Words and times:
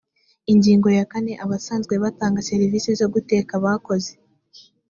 ingingo 0.51 0.87
ya 0.97 1.05
kane 1.11 1.33
abasanzwe 1.43 1.93
batanga 2.03 2.45
serivisi 2.49 2.89
zo 2.99 3.07
guteka 3.13 3.53
bakoze 3.63 4.11